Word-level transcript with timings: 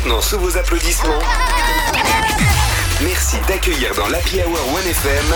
maintenant 0.00 0.20
sous 0.20 0.38
vos 0.38 0.56
applaudissements. 0.56 1.18
Merci 3.02 3.36
d'accueillir 3.48 3.94
dans 3.94 4.08
l'Happy 4.08 4.40
Hour 4.40 4.58
1FM 4.78 5.34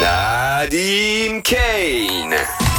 Nadim 0.00 1.40
Kane. 1.42 2.69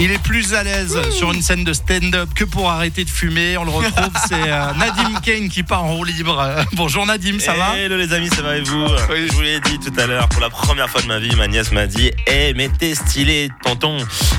Il 0.00 0.12
est 0.12 0.22
plus 0.22 0.54
à 0.54 0.62
l'aise 0.62 0.96
sur 1.10 1.32
une 1.32 1.42
scène 1.42 1.64
de 1.64 1.72
stand-up 1.72 2.28
que 2.32 2.44
pour 2.44 2.70
arrêter 2.70 3.04
de 3.04 3.10
fumer. 3.10 3.58
On 3.58 3.64
le 3.64 3.70
retrouve, 3.70 4.12
c'est 4.28 4.48
euh, 4.48 4.72
Nadim 4.74 5.18
Kane 5.24 5.48
qui 5.48 5.64
part 5.64 5.82
en 5.82 5.96
roue 5.96 6.04
libre. 6.04 6.40
Bonjour 6.74 7.04
Nadim, 7.04 7.40
ça 7.40 7.54
va? 7.54 7.76
Hello 7.76 7.96
les 7.96 8.12
amis, 8.12 8.28
ça 8.28 8.42
va 8.42 8.56
et 8.58 8.60
vous? 8.60 8.86
Je 8.86 9.32
vous 9.32 9.40
l'ai 9.40 9.58
dit 9.58 9.80
tout 9.80 9.92
à 9.98 10.06
l'heure, 10.06 10.28
pour 10.28 10.40
la 10.40 10.50
première 10.50 10.88
fois 10.88 11.02
de 11.02 11.08
ma 11.08 11.18
vie, 11.18 11.34
ma 11.34 11.48
nièce 11.48 11.72
m'a 11.72 11.88
dit 11.88 12.12
Eh, 12.28 12.54
mais 12.54 12.68
t'es 12.68 12.94
stylé, 12.94 13.48
tonton 13.64 13.96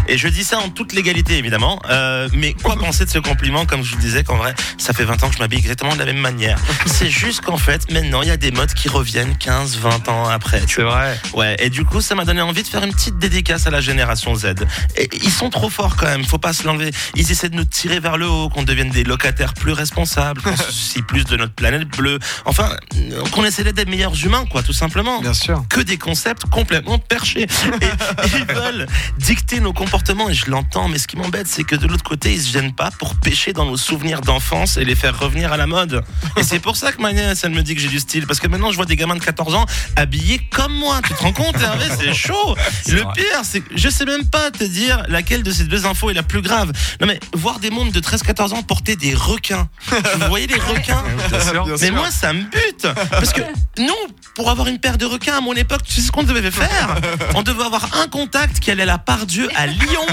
Et 0.07 0.18
je 0.18 0.30
dis 0.30 0.46
ça 0.46 0.60
en 0.60 0.70
toute 0.70 0.93
légalité, 0.93 1.38
évidemment. 1.38 1.82
Euh, 1.89 2.30
mais 2.32 2.54
quoi 2.54 2.76
penser 2.80 3.04
de 3.04 3.10
ce 3.10 3.20
compliment? 3.20 3.66
Comme 3.66 3.84
je 3.84 3.94
vous 3.94 4.02
disais, 4.02 4.23
qu'en 4.23 4.38
vrai, 4.38 4.55
ça 4.78 4.93
fait 4.93 5.04
20 5.04 5.23
ans 5.23 5.28
que 5.28 5.36
je 5.36 5.39
m'habille 5.39 5.60
exactement 5.60 5.93
de 5.93 6.00
la 6.00 6.06
même 6.06 6.20
manière. 6.20 6.57
C'est 6.86 7.10
juste 7.10 7.42
qu'en 7.42 7.57
fait, 7.57 7.92
maintenant, 7.92 8.21
il 8.21 8.29
y 8.29 8.32
a 8.32 8.37
des 8.37 8.51
modes 8.51 8.73
qui 8.73 8.87
reviennent 8.87 9.37
15, 9.37 9.78
20 9.79 10.07
ans 10.07 10.29
après. 10.29 10.62
tu 10.62 10.76
C'est 10.76 10.84
vrai. 10.84 11.20
Ouais, 11.34 11.57
et 11.60 11.70
du 11.70 11.84
coup, 11.84 12.00
ça 12.00 12.15
m'a 12.15 12.23
donné 12.23 12.42
envie 12.42 12.64
de 12.64 12.68
faire 12.70 12.86
une 12.86 12.93
petite 12.93 13.20
dédicace 13.20 13.68
à 13.68 13.71
la 13.71 13.82
génération 13.82 14.34
Z. 14.36 14.54
Et 14.96 15.10
ils 15.21 15.29
sont 15.29 15.49
trop 15.50 15.70
forts 15.70 15.96
quand 15.96 16.06
même, 16.06 16.24
faut 16.24 16.38
pas 16.38 16.54
se 16.54 16.66
l'enlever. 16.66 16.92
Ils 17.16 17.32
essaient 17.32 17.50
de 17.50 17.56
nous 17.56 17.66
tirer 17.66 18.00
vers 18.00 18.18
le 18.18 18.28
haut, 18.28 18.50
qu'on 18.50 18.64
devienne 18.64 18.90
des 18.90 19.04
locataires 19.04 19.54
plus 19.54 19.71
responsables, 19.71 20.42
qu'on 20.42 20.56
se 20.57 20.71
soucie 20.71 21.02
plus 21.02 21.26
de 21.26 21.38
notre 21.38 21.54
planète 21.54 21.88
bleue. 21.90 22.20
Enfin, 22.46 22.70
qu'on 23.32 23.46
essaie 23.46 23.64
d'être 23.64 23.76
des 23.76 23.86
meilleurs 23.86 24.24
humains, 24.26 24.46
quoi, 24.50 24.64
tout 24.64 24.74
simplement. 24.74 25.21
Bien 25.21 25.34
sûr. 25.34 25.64
Que 25.70 25.82
des 25.82 25.98
concepts 25.98 26.46
complètement 26.50 27.00
perchés. 27.00 27.43
Et, 27.43 28.38
ils 28.38 28.46
veulent 28.54 28.88
dicter 29.18 29.60
nos 29.60 29.74
comportements, 29.74 30.30
et 30.30 30.34
je 30.34 30.50
l'entends, 30.50 30.88
mais 30.88 30.98
ce 30.98 31.07
qui 31.07 31.18
m'embête, 31.18 31.48
c'est 31.48 31.64
que 31.64 31.76
de 31.76 31.88
l'autre 31.88 32.04
côté, 32.04 32.34
ils 32.34 32.42
se 32.42 32.52
gênent 32.52 32.73
pas 32.73 32.92
pour 32.92 33.16
pêcher 33.16 33.54
dans 33.54 33.66
nos 33.66 33.78
souvenirs 33.78 34.22
d'enfance 34.22 34.78
et 34.78 34.86
les 34.86 34.95
faire 34.95 35.18
revenir 35.18 35.54
à 35.54 35.58
la 35.58 35.68
mode. 35.68 36.04
Et 36.38 36.44
c'est 36.44 36.59
pour 36.59 36.76
ça 36.76 36.92
que 36.92 37.02
ma 37.02 37.14
nièce, 37.14 37.44
elle 37.44 37.52
me 37.52 37.64
dit 37.64 37.76
que 37.76 37.82
j'ai 37.82 37.88
du 37.88 38.00
style, 38.00 38.28
parce 38.28 38.40
que 38.40 38.48
maintenant, 38.48 38.72
je 38.72 38.76
vois 38.76 38.86
des 38.86 38.95
gamins 38.95 39.16
de 39.16 39.23
14 39.23 39.56
ans 39.56 39.66
habillés 39.95 40.40
comme 40.52 40.73
moi. 40.73 41.02
Tu 41.06 41.14
te 41.14 41.22
rends 41.22 41.34
compte, 41.34 41.56
Hervé 41.62 41.86
C'est 41.98 42.14
chaud. 42.14 42.56
Le 42.88 43.02
vrai. 43.02 43.14
pire, 43.16 43.42
c'est 43.44 43.62
que 43.62 43.78
je 43.78 43.90
sais 43.90 44.06
même 44.06 44.26
pas 44.26 44.52
te 44.52 44.64
dire 44.64 45.04
laquelle 45.08 45.39
de 45.44 45.52
ces 45.52 45.64
deux 45.66 45.86
infos 45.86 46.09
est 46.09 46.14
la 46.14 46.23
plus 46.23 46.42
grave. 46.42 46.72
Non 47.02 47.08
mais 47.08 47.20
voir 47.34 47.59
des 47.59 47.70
mondes 47.70 47.92
de 47.92 48.00
13-14 48.00 48.54
ans 48.54 48.64
porter 48.64 48.95
des 48.95 49.14
requins. 49.14 49.68
Vous 49.90 50.28
voyez 50.28 50.48
les 50.48 50.59
requins 50.59 51.04
mais 51.82 51.92
moi, 51.92 52.12
ça 52.12 52.34
me 52.34 52.42
bute. 52.44 52.88
Parce 53.12 53.34
que 53.34 53.42
nous, 53.78 53.94
pour 54.36 54.50
avoir 54.50 54.67
une 54.67 54.80
paire 54.80 54.98
de 54.98 55.06
requins 55.06 55.38
à 55.38 55.42
mon 55.42 55.54
époque, 55.54 55.82
tu 55.86 55.94
sais 55.94 56.02
ce 56.02 56.12
qu'on 56.12 56.23
devait 56.23 56.50
faire? 56.52 56.95
On 57.36 57.42
devait 57.44 57.64
avoir 57.64 57.90
un 58.02 58.08
contact 58.08 58.60
qui 58.60 58.72
allait 58.72 58.84
à 58.84 58.88
la 58.88 58.98
part 58.98 59.26
Dieu 59.26 59.50
à 59.56 59.67
Lyon 59.67 60.06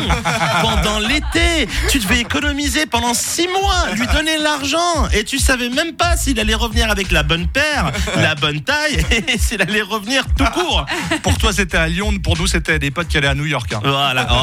pendant 0.63 0.99
l'été. 0.99 1.69
Tu 1.91 1.99
devais 1.99 2.21
économiser 2.21 2.87
pendant 2.87 3.15
six 3.15 3.49
mois, 3.49 3.95
lui 3.95 4.07
donner 4.09 4.39
l'argent. 4.39 5.09
Et 5.13 5.25
tu 5.25 5.39
savais 5.39 5.69
même 5.69 5.95
pas 5.95 6.17
s'il 6.17 6.39
allait 6.41 6.55
revenir 6.55 6.91
avec 6.91 7.11
la 7.11 7.23
bonne 7.23 7.47
paire, 7.49 7.91
la 8.17 8.35
bonne 8.35 8.61
taille, 8.63 9.05
et 9.29 9.39
s'il 9.39 9.63
allait 9.63 9.83
revenir 9.83 10.25
tout 10.37 10.45
court. 10.53 10.87
Pour 11.23 11.39
toi, 11.39 11.53
c'était 11.53 11.77
à 11.79 11.89
Lyon. 11.89 12.19
Pour 12.23 12.37
nous, 12.37 12.47
c'était 12.47 12.79
des 12.79 12.91
potes 12.91 13.09
qui 13.09 13.19
allaient 13.19 13.27
à 13.29 13.35
New 13.35 13.47
York. 13.47 13.73
hein. 13.73 13.81
Voilà, 13.83 14.27
oh 14.31 14.35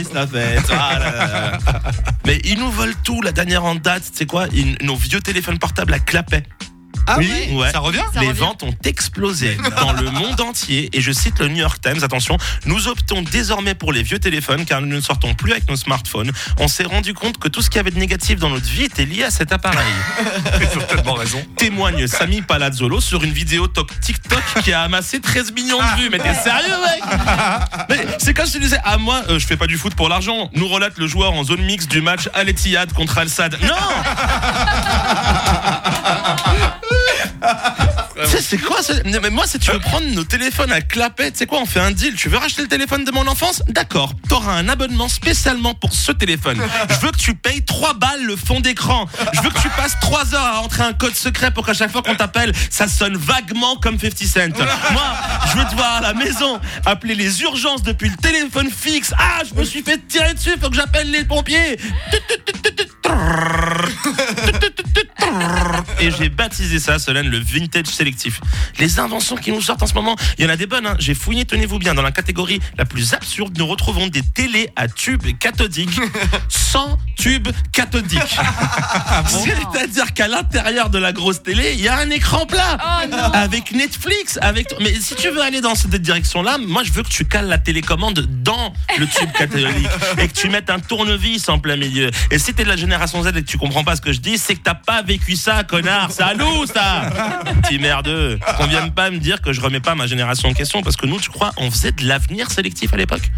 la. 0.00 0.56
Ah 0.70 0.98
là 0.98 1.10
là 1.10 1.26
là. 1.26 1.58
Mais 2.26 2.40
ils 2.44 2.58
nous 2.58 2.70
volent 2.70 2.92
tout. 3.04 3.22
La 3.22 3.32
dernière 3.32 3.64
en 3.64 3.74
date, 3.74 4.02
c'est 4.12 4.26
quoi? 4.26 4.46
Ils- 4.52 4.76
Nos 4.82 4.96
vieux 4.96 5.20
téléphones 5.20 5.58
portables 5.58 5.94
à 5.94 5.98
clapet. 5.98 6.42
Ah 7.06 7.16
Oui, 7.18 7.48
ouais. 7.52 7.70
Ça 7.70 7.78
revient 7.78 8.02
Ça 8.12 8.20
les 8.20 8.28
revient. 8.28 8.40
ventes 8.40 8.62
ont 8.62 8.74
explosé 8.84 9.56
dans 9.80 9.92
le 9.92 10.10
monde 10.10 10.40
entier 10.40 10.90
et 10.92 11.00
je 11.00 11.12
cite 11.12 11.38
le 11.38 11.48
New 11.48 11.56
York 11.58 11.78
Times, 11.80 12.02
attention, 12.02 12.36
nous 12.64 12.88
optons 12.88 13.22
désormais 13.22 13.74
pour 13.74 13.92
les 13.92 14.02
vieux 14.02 14.18
téléphones 14.18 14.64
car 14.64 14.80
nous 14.80 14.88
ne 14.88 15.00
sortons 15.00 15.34
plus 15.34 15.52
avec 15.52 15.68
nos 15.68 15.76
smartphones. 15.76 16.32
On 16.58 16.68
s'est 16.68 16.84
rendu 16.84 17.14
compte 17.14 17.38
que 17.38 17.48
tout 17.48 17.62
ce 17.62 17.70
qu'il 17.70 17.76
y 17.76 17.80
avait 17.80 17.90
de 17.90 17.98
négatif 17.98 18.38
dans 18.38 18.50
notre 18.50 18.66
vie 18.68 18.84
était 18.84 19.04
lié 19.04 19.24
à 19.24 19.30
cet 19.30 19.52
appareil. 19.52 19.86
Ils 20.60 20.78
ont 20.78 20.82
tellement 20.82 21.14
raison. 21.14 21.42
Témoigne 21.56 22.06
Sami 22.06 22.42
Palazzolo 22.42 23.00
sur 23.00 23.22
une 23.24 23.32
vidéo 23.32 23.66
top 23.68 23.90
TikTok 24.00 24.42
qui 24.64 24.72
a 24.72 24.82
amassé 24.82 25.20
13 25.20 25.52
millions 25.52 25.78
de 25.78 26.00
vues. 26.00 26.08
Mais 26.10 26.18
t'es 26.18 26.34
sérieux 26.34 26.68
mec? 26.84 27.02
Mais 27.88 28.06
C'est 28.18 28.34
comme 28.34 28.46
si 28.46 28.52
tu 28.52 28.60
disais, 28.60 28.78
ah 28.84 28.98
moi 28.98 29.22
euh, 29.28 29.38
je 29.38 29.46
fais 29.46 29.56
pas 29.56 29.66
du 29.66 29.76
foot 29.78 29.94
pour 29.94 30.08
l'argent. 30.08 30.50
Nous 30.54 30.68
relate 30.68 30.98
le 30.98 31.06
joueur 31.06 31.32
en 31.32 31.44
zone 31.44 31.62
mixte 31.62 31.90
du 31.90 32.00
match 32.00 32.28
Al 32.34 32.48
Ittihad 32.48 32.92
contre 32.92 33.18
Al 33.18 33.28
Sadd. 33.28 33.56
Non 33.62 33.74
sais, 38.36 38.42
c'est 38.42 38.58
quoi 38.58 38.82
ça 38.82 38.94
Non, 39.04 39.18
Mais 39.22 39.30
moi, 39.30 39.46
si 39.46 39.58
tu 39.58 39.70
veux 39.70 39.78
prendre 39.78 40.06
nos 40.08 40.24
téléphones 40.24 40.72
à 40.72 40.80
clapet, 40.80 41.30
tu 41.30 41.38
sais 41.38 41.46
quoi, 41.46 41.60
on 41.60 41.66
fait 41.66 41.80
un 41.80 41.90
deal. 41.90 42.14
Tu 42.14 42.28
veux 42.28 42.38
racheter 42.38 42.62
le 42.62 42.68
téléphone 42.68 43.04
de 43.04 43.10
mon 43.10 43.26
enfance? 43.26 43.62
D'accord. 43.68 44.12
T'auras 44.28 44.54
un 44.54 44.68
abonnement 44.68 45.08
spécialement 45.08 45.74
pour 45.74 45.92
ce 45.92 46.12
téléphone. 46.12 46.58
Je 46.90 47.06
veux 47.06 47.12
que 47.12 47.18
tu 47.18 47.34
payes 47.34 47.64
3 47.64 47.94
balles 47.94 48.24
le 48.24 48.36
fond 48.36 48.60
d'écran. 48.60 49.06
Je 49.32 49.40
veux 49.40 49.50
que 49.50 49.60
tu 49.60 49.68
passes 49.70 49.96
3 50.00 50.34
heures 50.34 50.56
à 50.56 50.60
entrer 50.60 50.82
un 50.82 50.92
code 50.92 51.14
secret 51.14 51.50
pour 51.50 51.66
qu'à 51.66 51.74
chaque 51.74 51.90
fois 51.90 52.02
qu'on 52.02 52.14
t'appelle, 52.14 52.52
ça 52.70 52.88
sonne 52.88 53.16
vaguement 53.16 53.76
comme 53.76 53.98
50 53.98 54.16
Cent. 54.26 54.64
Moi, 54.92 55.02
je 55.52 55.58
veux 55.58 55.64
te 55.64 55.74
voir 55.74 55.96
à 55.96 56.00
la 56.00 56.12
maison 56.12 56.60
appeler 56.84 57.14
les 57.14 57.42
urgences 57.42 57.82
depuis 57.82 58.08
le 58.08 58.16
téléphone 58.16 58.70
fixe. 58.70 59.12
Ah, 59.18 59.42
je 59.48 59.58
me 59.58 59.64
suis 59.64 59.82
fait 59.82 60.00
tirer 60.08 60.34
dessus, 60.34 60.54
faut 60.60 60.70
que 60.70 60.76
j'appelle 60.76 61.10
les 61.10 61.24
pompiers. 61.24 61.76
Et 66.06 66.12
j'ai 66.16 66.28
baptisé 66.28 66.78
ça, 66.78 67.00
Solène, 67.00 67.26
le 67.28 67.38
vintage 67.40 67.86
sélectif. 67.86 68.40
Les 68.78 69.00
inventions 69.00 69.34
qui 69.34 69.50
nous 69.50 69.60
sortent 69.60 69.82
en 69.82 69.88
ce 69.88 69.94
moment, 69.94 70.14
il 70.38 70.44
y 70.44 70.46
en 70.46 70.50
a 70.50 70.56
des 70.56 70.66
bonnes. 70.66 70.86
hein. 70.86 70.94
J'ai 71.00 71.14
fouillé, 71.14 71.44
tenez-vous 71.44 71.80
bien, 71.80 71.94
dans 71.94 72.02
la 72.02 72.12
catégorie 72.12 72.60
la 72.78 72.84
plus 72.84 73.12
absurde, 73.12 73.58
nous 73.58 73.66
retrouvons 73.66 74.06
des 74.06 74.22
télés 74.22 74.70
à 74.76 74.86
tubes 74.86 75.26
cathodiques 75.40 75.98
sans 76.48 76.96
tubes 77.16 77.48
cathodiques. 77.72 78.20
C'est-à-dire 79.26 80.14
qu'à 80.14 80.28
l'intérieur 80.28 80.90
de 80.90 80.98
la 80.98 81.12
grosse 81.12 81.42
télé, 81.42 81.72
il 81.74 81.80
y 81.80 81.88
a 81.88 81.96
un 81.98 82.10
écran 82.10 82.46
plat. 82.46 82.78
Oh 82.80 83.08
non 83.10 83.16
Avec 83.32 83.72
Netflix, 83.72 84.38
avec. 84.42 84.68
Mais 84.80 84.94
si 85.00 85.16
tu 85.16 85.28
veux 85.30 85.42
aller 85.42 85.60
dans 85.60 85.74
cette 85.74 85.94
direction-là, 85.96 86.58
moi 86.58 86.84
je 86.84 86.92
veux 86.92 87.02
que 87.02 87.08
tu 87.08 87.24
cales 87.24 87.48
la 87.48 87.58
télécommande 87.58 88.20
dans 88.44 88.72
le 88.98 89.06
tube 89.08 89.32
catholique 89.32 89.88
et 90.18 90.28
que 90.28 90.32
tu 90.32 90.48
mettes 90.50 90.70
un 90.70 90.78
tournevis 90.78 91.48
en 91.48 91.58
plein 91.58 91.76
milieu. 91.76 92.10
Et 92.30 92.38
si 92.38 92.54
t'es 92.54 92.62
de 92.62 92.68
la 92.68 92.76
génération 92.76 93.22
Z 93.24 93.28
et 93.28 93.32
que 93.32 93.38
tu 93.40 93.58
comprends 93.58 93.82
pas 93.82 93.96
ce 93.96 94.00
que 94.02 94.12
je 94.12 94.20
dis, 94.20 94.38
c'est 94.38 94.54
que 94.54 94.62
t'as 94.62 94.74
pas 94.74 95.02
vécu 95.02 95.34
ça, 95.34 95.64
connard. 95.64 95.95
C'est 96.10 96.22
à 96.22 96.34
nous 96.34 96.66
ça. 96.66 97.10
Petit 97.62 97.78
merdeux. 97.78 98.38
Qu'on 98.56 98.66
vienne 98.66 98.92
pas 98.92 99.10
me 99.10 99.18
dire 99.18 99.40
que 99.40 99.52
je 99.52 99.60
remets 99.60 99.80
pas 99.80 99.94
ma 99.94 100.06
génération 100.06 100.48
en 100.48 100.54
question 100.54 100.82
parce 100.82 100.96
que 100.96 101.06
nous, 101.06 101.20
tu 101.20 101.30
crois, 101.30 101.52
on 101.56 101.70
faisait 101.70 101.92
de 101.92 102.04
l'avenir 102.04 102.50
sélectif 102.50 102.92
à 102.92 102.96
l'époque? 102.96 103.30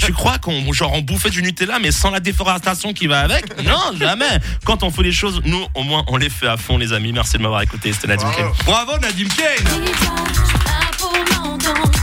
Tu 0.00 0.12
crois 0.12 0.38
qu'on 0.38 0.72
genre 0.72 0.92
on 0.92 1.02
bouffait 1.02 1.30
du 1.30 1.42
Nutella 1.42 1.78
mais 1.78 1.92
sans 1.92 2.10
la 2.10 2.20
déforestation 2.20 2.92
qui 2.92 3.06
va 3.06 3.20
avec? 3.20 3.62
Non, 3.62 3.96
jamais. 3.98 4.38
Quand 4.64 4.82
on 4.82 4.90
fait 4.90 5.02
les 5.02 5.12
choses, 5.12 5.40
nous 5.44 5.66
au 5.74 5.82
moins 5.82 6.04
on 6.08 6.16
les 6.16 6.30
fait 6.30 6.48
à 6.48 6.56
fond, 6.56 6.78
les 6.78 6.92
amis. 6.92 7.12
Merci 7.12 7.38
de 7.38 7.42
m'avoir 7.42 7.62
écouté. 7.62 7.92
C'était 7.92 8.08
Nadim 8.08 8.30
Kane. 8.30 8.50
Bravo 8.64 8.98
Nadim 8.98 9.28
Kane 9.28 10.57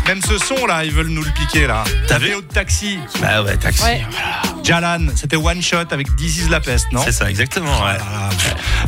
Même 0.07 0.21
ce 0.21 0.37
son 0.37 0.65
là, 0.65 0.85
ils 0.85 0.91
veulent 0.91 1.07
nous 1.07 1.23
le 1.23 1.31
piquer 1.31 1.67
là. 1.67 1.83
T'as 2.07 2.19
vu 2.19 2.25
Vidéo 2.25 2.41
de 2.41 2.47
taxi. 2.47 2.99
Bah 3.21 3.43
ouais, 3.43 3.57
taxi. 3.57 3.83
Ouais. 3.83 4.05
Jalan, 4.63 5.07
c'était 5.15 5.35
one 5.35 5.61
shot 5.61 5.91
avec 5.91 6.15
This 6.15 6.37
is 6.37 6.49
la 6.49 6.59
peste, 6.59 6.91
non? 6.91 7.01
C'est 7.03 7.11
ça, 7.11 7.29
exactement. 7.29 7.83
Ouais. 7.83 7.97
Ah, 7.99 8.29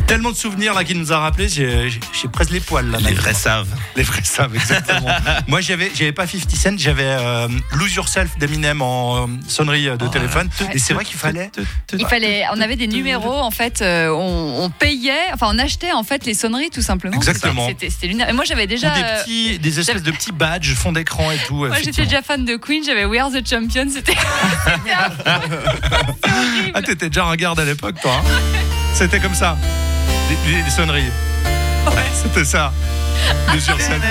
Tellement 0.06 0.30
de 0.30 0.36
souvenirs 0.36 0.74
là 0.74 0.82
qui 0.82 0.94
nous 0.94 1.12
a 1.12 1.18
rappelé, 1.18 1.48
j'ai 1.48 2.00
presque 2.32 2.50
les 2.50 2.60
poils 2.60 2.90
là. 2.90 2.98
Les 3.00 3.14
vrais 3.14 3.34
savent. 3.34 3.68
Les 3.94 4.02
vrais 4.02 4.24
savent, 4.24 4.54
exactement. 4.54 5.08
Moi, 5.46 5.60
j'avais, 5.60 5.90
j'avais 5.94 6.12
pas 6.12 6.26
50 6.26 6.50
Cent, 6.50 6.78
j'avais 6.78 7.04
euh, 7.04 7.48
Lose 7.74 7.94
Yourself 7.94 8.38
d'Eminem 8.38 8.82
en 8.82 9.24
euh, 9.24 9.26
sonnerie 9.46 9.88
euh, 9.88 9.96
de 9.96 10.08
téléphone. 10.08 10.48
Ouais. 10.60 10.70
Et 10.74 10.78
c'est 10.78 10.94
vrai 10.94 11.04
qu'il 11.04 11.16
fallait. 11.16 11.50
Il 11.92 12.06
fallait, 12.06 12.44
on 12.52 12.60
avait 12.60 12.76
des 12.76 12.88
numéros 12.88 13.38
en 13.38 13.50
fait, 13.50 13.82
euh, 13.82 14.08
on, 14.08 14.64
on 14.64 14.70
payait, 14.70 15.32
enfin 15.32 15.46
on 15.50 15.58
achetait 15.58 15.92
en 15.92 16.02
fait 16.02 16.24
les 16.26 16.34
sonneries 16.34 16.70
tout 16.70 16.82
simplement. 16.82 17.16
Exactement. 17.16 17.68
C'était, 17.68 18.06
lunaire. 18.06 18.28
Et 18.28 18.32
moi 18.32 18.44
j'avais 18.44 18.66
déjà, 18.66 18.92
Ou 18.92 18.96
des, 18.96 19.02
petits, 19.02 19.58
des 19.58 19.80
espèces 19.80 20.02
de 20.02 20.10
petits 20.10 20.32
badges, 20.32 20.74
fond 20.74 20.92
et 21.32 21.38
tout. 21.46 21.66
moi 21.66 21.76
j'étais 21.82 22.04
déjà 22.04 22.22
fan 22.22 22.44
de 22.44 22.56
Queen, 22.56 22.82
j'avais 22.84 23.04
We 23.04 23.20
Are 23.20 23.30
the 23.30 23.46
Champion, 23.48 23.86
c'était. 23.92 24.14
Ah, 26.74 26.82
t'étais 26.82 27.08
déjà 27.08 27.24
un 27.24 27.36
garde 27.36 27.58
à 27.60 27.64
l'époque, 27.64 27.96
toi. 28.00 28.12
hein 28.24 28.30
C'était 28.94 29.20
comme 29.20 29.34
ça. 29.34 29.56
Les, 30.46 30.52
les- 30.52 30.62
les 30.62 30.70
sonneries. 30.70 31.02
Ouais. 31.86 31.92
C'était 32.12 32.44
ça. 32.44 32.72
Lose 33.52 33.66
Yourself. 33.66 34.02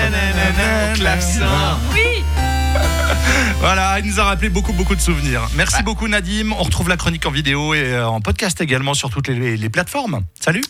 Oui. 1.92 2.24
Voilà, 3.60 3.98
il 3.98 4.06
nous 4.06 4.20
a 4.20 4.24
rappelé 4.24 4.48
beaucoup, 4.50 4.72
beaucoup 4.72 4.94
de 4.94 5.00
souvenirs. 5.00 5.42
Merci 5.54 5.82
beaucoup, 5.82 6.06
Nadim. 6.08 6.52
On 6.52 6.62
retrouve 6.62 6.88
la 6.88 6.96
chronique 6.96 7.26
en 7.26 7.30
vidéo 7.30 7.74
et 7.74 7.82
euh, 7.92 8.06
en 8.08 8.20
podcast 8.20 8.60
également 8.60 8.94
sur 8.94 9.10
toutes 9.10 9.28
les, 9.28 9.56
les 9.56 9.68
plateformes. 9.70 10.20
Salut. 10.40 10.62